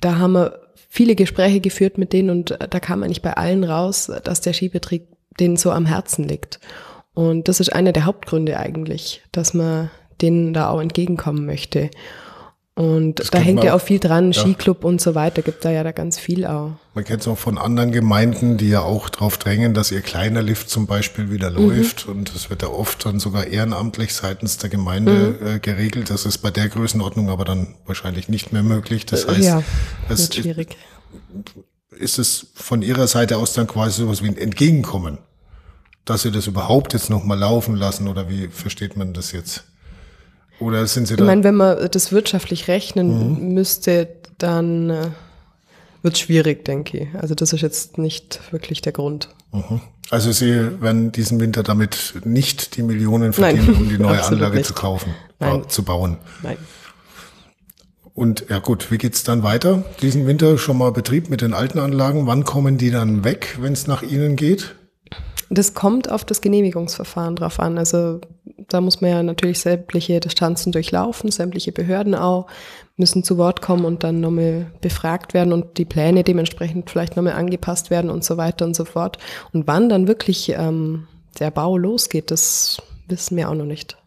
[0.02, 4.12] da haben wir viele Gespräche geführt mit denen und da kam eigentlich bei allen raus,
[4.24, 5.08] dass der Skibetrieb
[5.40, 6.60] denen so am Herzen liegt.
[7.14, 9.90] Und das ist einer der Hauptgründe eigentlich, dass man
[10.22, 11.90] denen da auch entgegenkommen möchte.
[12.78, 14.42] Und das da hängt ja auch viel dran, ja.
[14.42, 16.72] Skiclub und so weiter, gibt da ja da ganz viel auch.
[16.94, 20.42] Man kennt es auch von anderen Gemeinden, die ja auch darauf drängen, dass ihr kleiner
[20.42, 21.70] Lift zum Beispiel wieder mhm.
[21.70, 22.06] läuft.
[22.06, 25.48] Und das wird ja oft dann sogar ehrenamtlich seitens der Gemeinde mhm.
[25.48, 26.10] äh, geregelt.
[26.10, 29.06] Das ist bei der Größenordnung aber dann wahrscheinlich nicht mehr möglich.
[29.06, 29.64] Das heißt, ja,
[30.10, 30.76] es wird schwierig.
[31.98, 35.20] Ist es von Ihrer Seite aus dann quasi sowas wie ein Entgegenkommen,
[36.04, 39.64] dass Sie das überhaupt jetzt nochmal laufen lassen oder wie versteht man das jetzt?
[40.60, 41.24] Oder sind Sie da?
[41.24, 43.54] Ich meine, wenn man das wirtschaftlich rechnen mhm.
[43.54, 45.08] müsste, dann äh,
[46.02, 47.08] wird es schwierig, denke ich.
[47.16, 49.30] Also das ist jetzt nicht wirklich der Grund.
[49.52, 49.82] Mhm.
[50.12, 54.58] Also Sie werden diesen Winter damit nicht die Millionen verdienen, Nein, um die neue Anlage
[54.58, 54.68] nicht.
[54.68, 55.68] zu kaufen, Nein.
[55.68, 56.18] zu bauen.
[56.44, 56.58] Nein.
[58.14, 59.84] Und ja gut, wie geht's dann weiter?
[60.02, 62.28] Diesen Winter schon mal Betrieb mit den alten Anlagen.
[62.28, 64.76] Wann kommen die dann weg, wenn es nach Ihnen geht?
[65.50, 67.78] Das kommt auf das Genehmigungsverfahren drauf an.
[67.78, 68.22] Also
[68.68, 72.48] da muss man ja natürlich sämtliche Distanzen durchlaufen, sämtliche Behörden auch
[72.98, 77.34] müssen zu Wort kommen und dann nochmal befragt werden und die Pläne dementsprechend vielleicht nochmal
[77.34, 79.18] angepasst werden und so weiter und so fort.
[79.52, 81.08] Und wann dann wirklich ähm,
[81.40, 83.98] der Bau losgeht, das wissen wir auch noch nicht.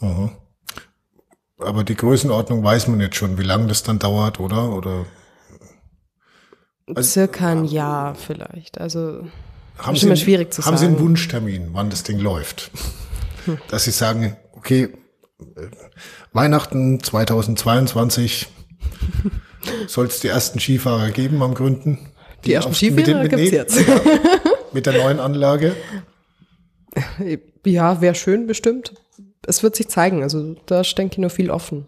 [0.00, 0.30] Aha.
[1.58, 4.72] Aber die Größenordnung weiß man jetzt schon, wie lange das dann dauert, oder?
[4.72, 5.06] Oder
[6.94, 8.80] also, Circa ein Jahr vielleicht.
[8.80, 9.26] Also
[9.78, 10.78] haben Sie, immer schwierig zu haben sagen.
[10.78, 12.70] Sie einen Wunschtermin, wann das Ding läuft?
[13.68, 14.88] Dass Sie sagen, okay,
[16.32, 18.48] Weihnachten 2022
[19.86, 22.10] soll es die ersten Skifahrer geben am Gründen.
[22.44, 23.78] Die, die ersten Skifahrer gibt es jetzt.
[24.72, 25.74] mit der neuen Anlage.
[27.64, 28.94] Ja, wäre schön bestimmt.
[29.46, 30.22] Es wird sich zeigen.
[30.22, 31.86] Also da denke ich nur viel offen.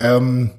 [0.00, 0.52] Ähm,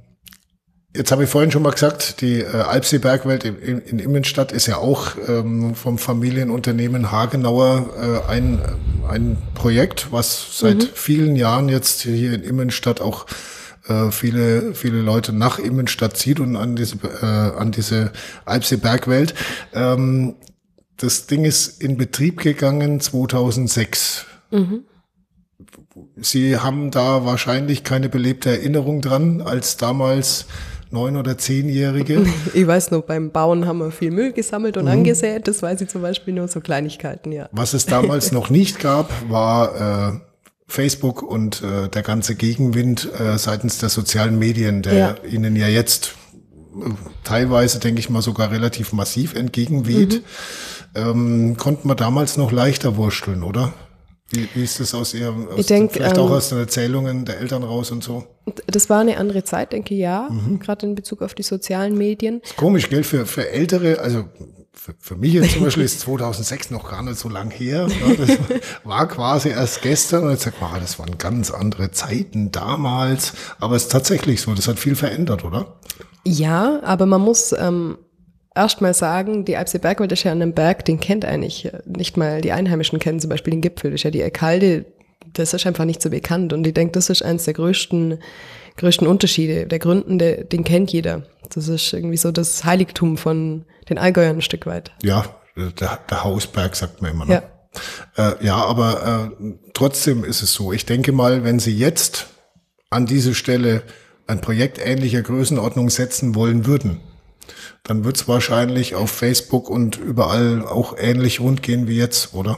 [1.00, 4.52] Jetzt habe ich vorhin schon mal gesagt, die äh, Alpsee Bergwelt in, in, in Immenstadt
[4.52, 8.62] ist ja auch ähm, vom Familienunternehmen Hagenauer äh, ein,
[9.08, 10.90] ein Projekt, was seit mhm.
[10.94, 13.28] vielen Jahren jetzt hier in Immenstadt auch
[13.88, 18.12] äh, viele, viele Leute nach Immenstadt zieht und an diese, äh, an diese
[18.44, 19.36] Alpsee Bergwelt.
[19.74, 20.36] Ähm,
[20.98, 24.26] das Ding ist in Betrieb gegangen 2006.
[24.52, 24.84] Mhm.
[26.18, 30.46] Sie haben da wahrscheinlich keine belebte Erinnerung dran, als damals
[30.92, 32.26] neun- oder zehnjährige.
[32.54, 34.92] Ich weiß nur, beim Bauen haben wir viel Müll gesammelt und mhm.
[34.92, 35.48] angesät.
[35.48, 37.50] Das weiß ich zum Beispiel nur so Kleinigkeiten, ja.
[37.52, 40.20] Was es damals noch nicht gab, war äh,
[40.68, 45.16] Facebook und äh, der ganze Gegenwind äh, seitens der sozialen Medien, der ja.
[45.30, 46.16] ihnen ja jetzt
[46.76, 46.90] äh,
[47.24, 50.24] teilweise, denke ich mal, sogar relativ massiv entgegenweht.
[50.96, 51.00] Mhm.
[51.02, 53.74] Ähm, konnten wir damals noch leichter wursteln, oder?
[54.32, 57.40] Wie, wie ist das aus Ihrem, aus denk, vielleicht ähm, auch aus den Erzählungen der
[57.40, 58.26] Eltern raus und so?
[58.68, 60.60] Das war eine andere Zeit, denke ich, ja, mhm.
[60.60, 62.42] gerade in Bezug auf die sozialen Medien.
[62.56, 64.26] Komisch, gell, für, für Ältere, also
[64.80, 67.88] für, für mich jetzt zum Beispiel ist 2006 noch gar nicht so lang her.
[67.88, 68.38] Ja, das
[68.84, 73.34] war quasi erst gestern und jetzt sagt man, ah, das waren ganz andere Zeiten damals.
[73.60, 75.80] Aber es ist tatsächlich so, das hat viel verändert, oder?
[76.24, 77.98] Ja, aber man muss ähm,
[78.60, 82.18] erst mal sagen, die Alpsee Bergwelt ist ja an einem Berg, den kennt eigentlich nicht
[82.18, 83.92] mal die Einheimischen kennen zum Beispiel den Gipfel.
[83.92, 84.86] Das ist ja die Ekalde,
[85.34, 86.52] das ist einfach nicht so bekannt.
[86.52, 88.20] Und ich denke, das ist eines der größten,
[88.78, 89.66] größten Unterschiede.
[89.66, 91.24] Der Gründen, der, den kennt jeder.
[91.54, 94.92] Das ist irgendwie so das Heiligtum von den Allgäuern ein Stück weit.
[95.04, 97.26] Ja, der, der Hausberg sagt man immer.
[97.26, 97.42] Ne?
[98.16, 98.32] Ja.
[98.32, 100.74] Äh, ja, aber äh, trotzdem ist es so.
[100.74, 102.28] Ich denke mal, wenn Sie jetzt
[102.90, 103.84] an diese Stelle
[104.28, 107.00] ein Projekt ähnlicher Größenordnung setzen wollen würden,
[107.84, 112.58] dann wird es wahrscheinlich auf Facebook und überall auch ähnlich rund gehen wie jetzt, oder?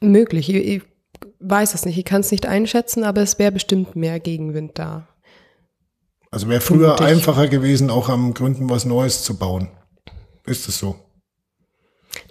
[0.00, 0.48] Möglich.
[0.48, 0.82] Ich, ich
[1.40, 1.98] weiß es nicht.
[1.98, 5.08] Ich kann es nicht einschätzen, aber es wäre bestimmt mehr Gegenwind da.
[6.30, 7.08] Also wäre früher Vermutlich.
[7.08, 9.68] einfacher gewesen, auch am Gründen was Neues zu bauen.
[10.46, 10.96] Ist es so?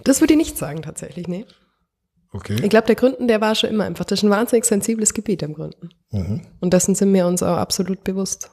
[0.03, 1.45] Das würde ich nicht sagen, tatsächlich, nee.
[2.31, 2.57] Okay.
[2.61, 4.05] Ich glaube, der Gründen, der war schon immer einfach.
[4.05, 5.89] Das ist ein wahnsinnig sensibles Gebiet am Gründen.
[6.11, 6.41] Mhm.
[6.59, 8.51] Und dessen sind wir uns auch absolut bewusst.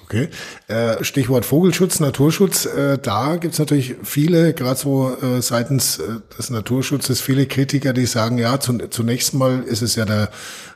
[0.00, 0.28] Okay.
[0.68, 2.66] Äh, Stichwort Vogelschutz, Naturschutz.
[2.66, 8.06] Äh, da gibt's natürlich viele, gerade so äh, seitens äh, des Naturschutzes, viele Kritiker, die
[8.06, 10.30] sagen, ja, zunächst mal ist es ja der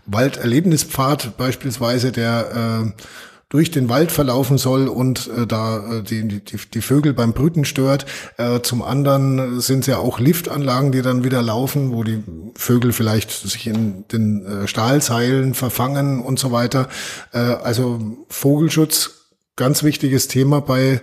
[0.06, 3.02] Walderlebnispfad beispielsweise, der äh,
[3.48, 7.64] durch den Wald verlaufen soll und äh, da äh, die, die, die Vögel beim Brüten
[7.64, 8.04] stört.
[8.38, 12.24] Äh, zum anderen sind es ja auch Liftanlagen, die dann wieder laufen, wo die
[12.56, 16.88] Vögel vielleicht sich in den äh, Stahlseilen verfangen und so weiter.
[17.32, 21.00] Äh, also Vogelschutz, ganz wichtiges Thema bei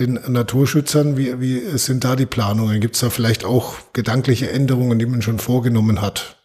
[0.00, 1.16] den Naturschützern.
[1.16, 2.80] Wie, wie sind da die Planungen?
[2.80, 6.35] Gibt es da vielleicht auch gedankliche Änderungen, die man schon vorgenommen hat?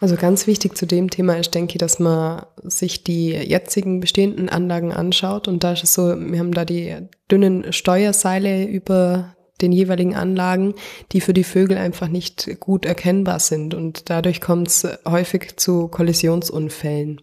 [0.00, 4.48] Also ganz wichtig zu dem Thema ist, denke ich, dass man sich die jetzigen bestehenden
[4.48, 5.46] Anlagen anschaut.
[5.46, 6.96] Und da ist es so, wir haben da die
[7.30, 10.74] dünnen Steuerseile über den jeweiligen Anlagen,
[11.12, 13.74] die für die Vögel einfach nicht gut erkennbar sind.
[13.74, 17.20] Und dadurch kommt es häufig zu Kollisionsunfällen.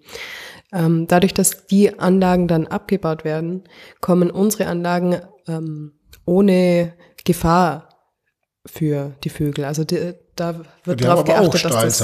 [0.71, 3.63] Ähm, dadurch, dass die Anlagen dann abgebaut werden,
[4.01, 5.93] kommen unsere Anlagen ähm,
[6.25, 6.93] ohne
[7.25, 7.89] Gefahr
[8.67, 9.65] für die Vögel.
[9.65, 11.99] Also die, da wird darauf geachtet, dass das,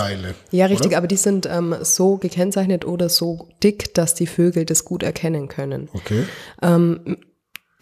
[0.52, 0.98] ja richtig, oder?
[0.98, 5.48] aber die sind ähm, so gekennzeichnet oder so dick, dass die Vögel das gut erkennen
[5.48, 5.89] können.
[5.93, 6.26] Okay.
[6.62, 7.17] Ähm,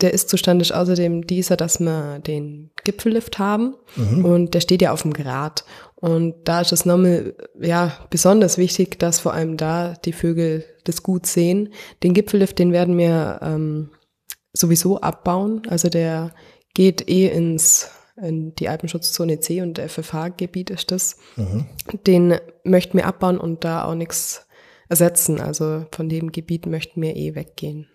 [0.01, 3.75] der Ist-Zustand ist außerdem dieser, dass wir den Gipfellift haben
[4.23, 5.63] und der steht ja auf dem Grat.
[5.95, 11.03] Und da ist es nochmal, ja, besonders wichtig, dass vor allem da die Vögel das
[11.03, 11.69] gut sehen.
[12.01, 13.91] Den Gipfellift, den werden wir ähm,
[14.53, 15.61] sowieso abbauen.
[15.69, 16.31] Also der
[16.73, 21.17] geht eh ins in die Alpenschutzzone C und FFH-Gebiet ist das.
[22.05, 24.47] Den möchten wir abbauen und da auch nichts
[24.91, 25.41] ersetzen.
[25.41, 27.87] Also von dem Gebiet möchten wir eh weggehen.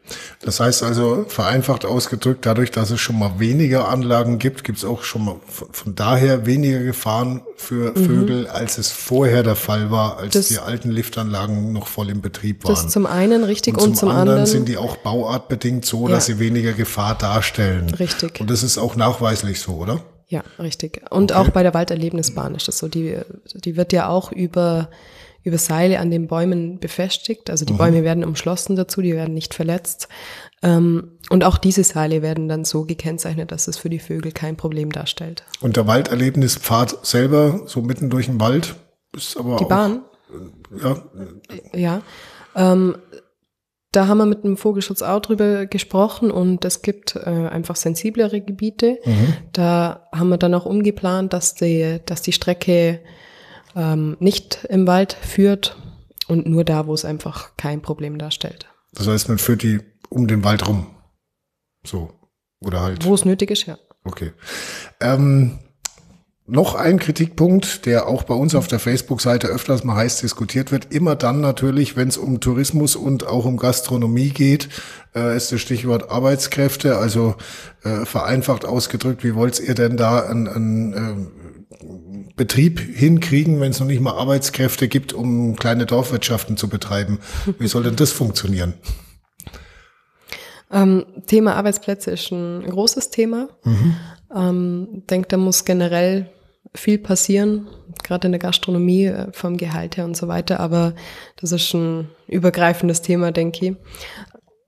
[0.43, 4.85] Das heißt also, vereinfacht ausgedrückt, dadurch, dass es schon mal weniger Anlagen gibt, gibt es
[4.85, 10.17] auch schon mal von, daher weniger Gefahren für Vögel, als es vorher der Fall war,
[10.19, 12.75] als Das- die alten Liftanlagen noch voll im Betrieb waren.
[12.75, 16.09] Das zum einen richtig und und, zum, zum, anderen, anderen sind die auch bauartbedingt so,
[16.09, 16.35] dass Ja.
[16.35, 17.91] sie weniger Gefahr darstellen.
[17.91, 18.41] Richtig.
[18.41, 20.01] Und das ist auch nachweislich so, oder?
[20.29, 21.03] Ja, richtig.
[21.11, 21.41] Und Okay.
[21.41, 22.89] auch bei der Walderlebnisbahn ist das so.
[22.89, 23.17] Die,
[23.55, 24.89] die wird ja auch über,
[25.47, 27.51] über Seile an den Bäumen befestigt.
[27.51, 27.79] Also die Mhm.
[27.79, 30.09] Bäume werden umschlossen dazu, die werden nicht verletzt.
[30.61, 34.57] Ähm, und auch diese Seile werden dann so gekennzeichnet, dass es für die Vögel kein
[34.57, 35.45] Problem darstellt.
[35.61, 38.75] Und der Walderlebnispfad selber, so mitten durch den Wald,
[39.15, 40.03] ist aber Die auch, Bahn,
[40.83, 41.03] Ja,
[41.73, 42.03] ja.
[42.57, 42.97] Ähm,
[43.93, 48.41] da haben wir mit dem Vogelschutz auch drüber gesprochen und es gibt äh, einfach sensiblere
[48.41, 48.99] Gebiete.
[49.53, 53.01] Da haben wir dann auch umgeplant, dass die, dass die Strecke
[53.77, 55.77] ähm, nicht im Wald führt
[56.27, 58.67] und nur da, wo es einfach kein Problem darstellt.
[58.93, 60.87] das heißt, man führt die um den Wald rum.
[61.85, 62.13] So.
[62.61, 63.05] Oder halt.
[63.05, 63.79] Wo es nötig ist, ja.
[64.05, 64.33] Okay.
[65.01, 65.59] Ähm,
[66.47, 70.93] noch ein Kritikpunkt, der auch bei uns auf der Facebook-Seite öfters mal heiß diskutiert wird,
[70.93, 74.69] immer dann natürlich, wenn es um Tourismus und auch um Gastronomie geht,
[75.15, 76.99] äh, ist das Stichwort Arbeitskräfte.
[76.99, 77.35] Also
[77.83, 81.46] äh, vereinfacht ausgedrückt, wie wollt ihr denn da einen, einen äh,
[82.37, 87.19] Betrieb hinkriegen, wenn es noch nicht mal Arbeitskräfte gibt, um kleine Dorfwirtschaften zu betreiben?
[87.59, 88.75] Wie soll denn das funktionieren?
[90.71, 93.49] Ähm, Thema Arbeitsplätze ist ein großes Thema.
[94.35, 96.31] Ähm, denke, da muss generell
[96.75, 97.69] viel passieren,
[98.03, 100.61] gerade in der Gastronomie, äh, vom Gehalt her und so weiter.
[100.61, 100.95] Aber
[101.41, 103.77] das ist ein übergreifendes Thema, denke ich.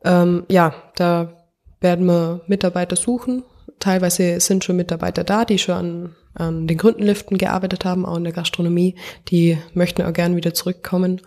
[0.04, 1.32] Ähm, ja, da
[1.80, 3.44] werden wir Mitarbeiter suchen.
[3.78, 8.24] Teilweise sind schon Mitarbeiter da, die schon an, an den Gründenliften gearbeitet haben, auch in
[8.24, 8.94] der Gastronomie.
[9.28, 11.20] Die möchten auch gern wieder zurückkommen.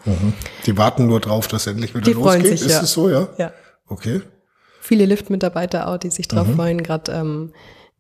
[0.66, 2.60] Die warten nur drauf, dass endlich wieder Die freuen losgeht.
[2.60, 2.82] sich, ist ja.
[2.82, 3.28] es so, ja?
[3.38, 3.52] Ja.
[3.88, 4.22] Okay.
[4.80, 7.54] viele Liftmitarbeiter auch, die sich drauf freuen, gerade ähm,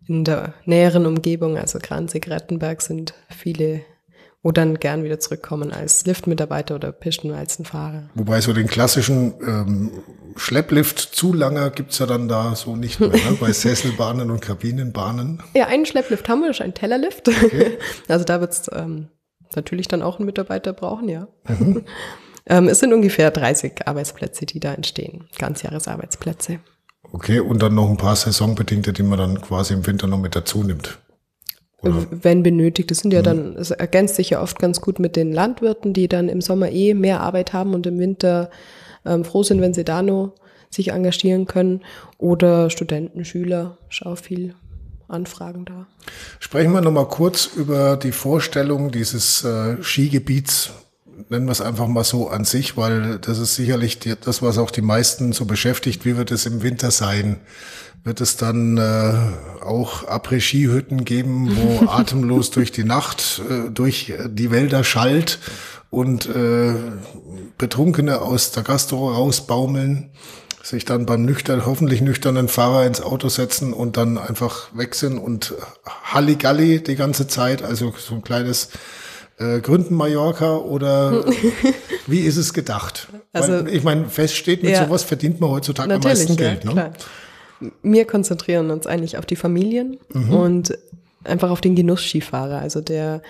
[0.07, 3.81] in der näheren Umgebung, also Kranzig, Rettenberg sind viele,
[4.43, 8.09] wo dann gern wieder zurückkommen als Liftmitarbeiter oder Pistenwalzenfahrer.
[8.15, 9.91] Wobei so den klassischen ähm,
[10.35, 13.37] Schlepplift zu langer gibt's ja dann da so nicht mehr, ne?
[13.39, 15.43] bei Sesselbahnen und Kabinenbahnen.
[15.53, 17.29] Ja, einen Schlepplift haben wir, das ist ein Tellerlift.
[18.07, 19.09] also da wird's ähm,
[19.55, 21.27] natürlich dann auch einen Mitarbeiter brauchen, ja.
[22.47, 26.59] ähm, es sind ungefähr 30 Arbeitsplätze, die da entstehen, Ganzjahresarbeitsplätze.
[27.11, 30.35] Okay, und dann noch ein paar saisonbedingte, die man dann quasi im Winter noch mit
[30.35, 30.97] dazu nimmt.
[31.81, 32.07] Oder?
[32.11, 32.91] wenn benötigt.
[32.91, 36.07] Das sind ja dann, es ergänzt sich ja oft ganz gut mit den Landwirten, die
[36.07, 38.49] dann im Sommer eh mehr Arbeit haben und im Winter
[39.05, 40.35] ähm, froh sind, wenn sie da nur
[40.69, 41.81] sich engagieren können.
[42.17, 44.55] Oder Studenten, Schüler, schau viel
[45.07, 45.87] Anfragen da.
[46.39, 50.71] Sprechen wir noch mal kurz über die Vorstellung dieses äh, Skigebiets,
[51.29, 54.57] nennen wir es einfach mal so an sich, weil das ist sicherlich die, das, was
[54.57, 56.05] auch die meisten so beschäftigt.
[56.05, 57.39] Wie wird es im Winter sein?
[58.03, 64.51] Wird es dann äh, auch Après-Ski-Hütten geben, wo atemlos durch die Nacht, äh, durch die
[64.51, 65.39] Wälder schallt
[65.89, 66.73] und äh,
[67.57, 70.09] Betrunkene aus der Gastro rausbaumeln?
[70.63, 75.17] sich dann beim nüchtern, hoffentlich nüchternen Fahrer ins Auto setzen und dann einfach weg sind
[75.17, 75.55] und
[75.85, 78.69] Halligalli die ganze Zeit, also so ein kleines
[79.41, 81.25] äh, Gründen Mallorca oder
[82.07, 83.07] wie ist es gedacht?
[83.33, 84.85] Also- Weil, ich meine, fest steht, mit Ja.
[84.85, 86.65] sowas verdient man heutzutage am meisten ja, Geld.
[86.65, 86.71] Ne?
[86.71, 86.91] klar.
[87.83, 90.33] Wir konzentrieren uns eigentlich auf die Familien Mhm.
[90.33, 90.77] und
[91.23, 93.21] einfach auf den Genuss-Skifahrer, also der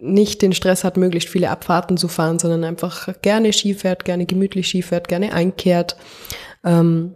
[0.00, 4.24] nicht den Stress hat, möglichst viele Abfahrten zu fahren, sondern einfach gerne Ski fährt, gerne
[4.26, 5.96] gemütlich Ski fährt, gerne einkehrt.
[6.64, 7.14] Ähm,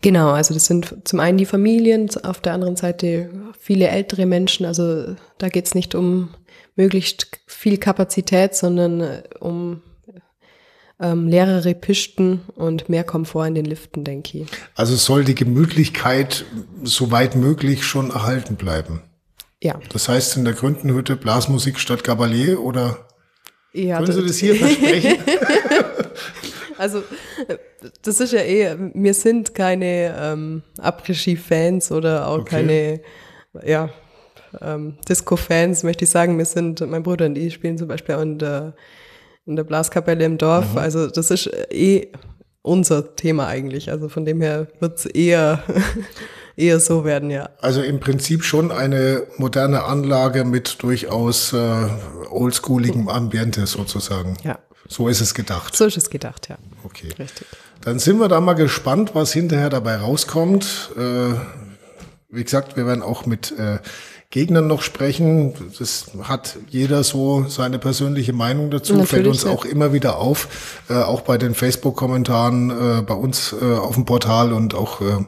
[0.00, 4.66] genau, also das sind zum einen die Familien, auf der anderen Seite viele ältere Menschen.
[4.66, 6.30] Also da geht's nicht um
[6.78, 9.82] möglichst viel Kapazität, sondern äh, um
[11.00, 14.48] ähm, leerere Pisten und mehr Komfort in den Liften, denke ich.
[14.74, 16.44] Also soll die Gemütlichkeit
[16.82, 19.02] soweit möglich schon erhalten bleiben.
[19.62, 19.78] Ja.
[19.92, 23.06] Das heißt in der Gründenhütte Blasmusik statt Gabalier oder
[23.72, 25.18] ja können Sie das- hier versprechen?
[26.78, 27.02] Also,
[28.02, 32.50] das ist ja eh, wir sind keine ähm, Après-Ski-Fans oder auch Okay.
[32.50, 33.00] keine,
[33.68, 33.90] ja,
[34.60, 36.38] ähm, Disco-Fans, möchte ich sagen.
[36.38, 38.74] Wir sind, mein Bruder und ich spielen zum Beispiel auch in der,
[39.46, 40.76] in der Blaskapelle im Dorf.
[40.76, 42.12] Also, das ist eh
[42.62, 43.90] unser Thema eigentlich.
[43.90, 45.62] Also von dem her wird es eher,
[46.56, 47.50] eher so werden, ja.
[47.60, 51.86] Also im Prinzip schon eine moderne Anlage mit durchaus äh,
[52.30, 54.36] oldschooligem Ambiente sozusagen.
[54.44, 54.58] Ja.
[54.88, 55.76] So ist es gedacht.
[55.76, 56.56] So ist es gedacht, ja.
[56.84, 57.08] Okay.
[57.18, 57.46] Richtig.
[57.82, 60.90] Dann sind wir da mal gespannt, was hinterher dabei rauskommt.
[60.96, 61.34] Äh,
[62.30, 63.78] wie gesagt, wir werden auch mit äh,
[64.30, 65.54] Gegnern noch sprechen.
[65.78, 68.92] Das hat jeder so seine persönliche Meinung dazu.
[68.92, 69.50] Natürlich, Fällt uns ja.
[69.50, 74.04] auch immer wieder auf, äh, auch bei den Facebook-Kommentaren äh, bei uns äh, auf dem
[74.04, 75.24] Portal und auch äh,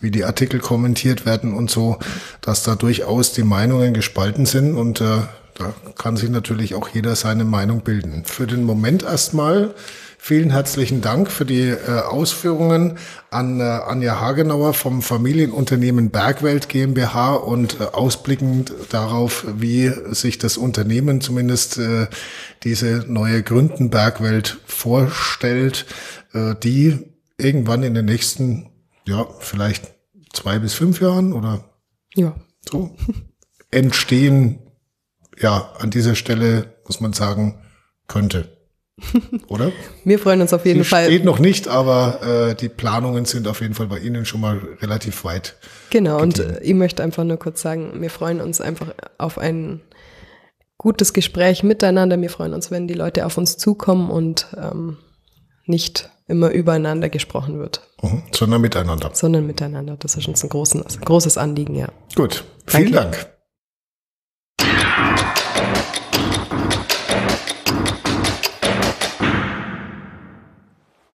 [0.00, 1.98] wie die Artikel kommentiert werden und so,
[2.40, 5.18] dass da durchaus die Meinungen gespalten sind und äh,
[5.54, 8.24] da kann sich natürlich auch jeder seine Meinung bilden.
[8.24, 9.74] Für den Moment erstmal
[10.24, 12.96] vielen herzlichen Dank für die äh, Ausführungen
[13.30, 20.58] an äh, Anja Hagenauer vom Familienunternehmen Bergwelt GmbH und äh, ausblickend darauf, wie sich das
[20.58, 22.06] Unternehmen zumindest äh,
[22.62, 25.86] diese neue Gründen Bergwelt vorstellt,
[26.34, 27.00] äh, die
[27.36, 28.70] irgendwann in den nächsten,
[29.04, 29.92] ja, vielleicht
[30.32, 31.64] zwei bis fünf Jahren oder
[32.14, 32.36] Ja.
[32.70, 32.94] so
[33.72, 34.60] entstehen,
[35.40, 37.58] ja, an dieser Stelle muss man sagen,
[38.06, 38.61] könnte.
[39.48, 39.72] Oder?
[40.04, 41.04] Wir freuen uns auf jeden Sie Fall.
[41.06, 44.58] steht noch nicht, aber äh, die Planungen sind auf jeden Fall bei Ihnen schon mal
[44.80, 45.56] relativ weit.
[45.90, 48.88] Genau, und äh, ich möchte einfach nur kurz sagen, wir freuen uns einfach
[49.18, 49.80] auf ein
[50.78, 52.20] gutes Gespräch miteinander.
[52.20, 54.98] Wir freuen uns, wenn die Leute auf uns zukommen und ähm,
[55.66, 58.22] nicht immer übereinander gesprochen wird, Mhm.
[58.32, 59.10] Sondern miteinander.
[59.12, 59.96] sondern miteinander.
[59.98, 61.88] Das ist uns ein, großen, ein großes Anliegen, ja.
[62.16, 63.26] Gut, vielen Danke.
[64.58, 65.31] Dank.